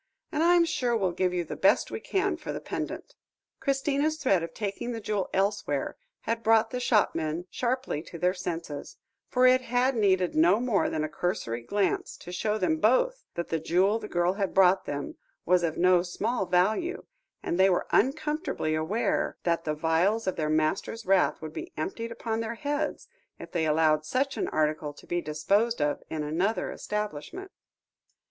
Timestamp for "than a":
10.89-11.07